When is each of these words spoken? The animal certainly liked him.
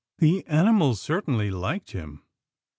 The 0.17 0.43
animal 0.47 0.95
certainly 0.95 1.51
liked 1.51 1.91
him. 1.91 2.23